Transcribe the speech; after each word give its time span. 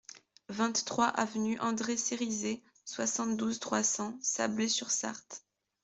vingt-trois 0.49 1.09
avenue 1.09 1.59
André 1.59 1.95
Cerisay, 1.95 2.63
soixante-douze, 2.85 3.59
trois 3.59 3.83
cents, 3.83 4.17
Sablé-sur-Sarthe 4.23 5.43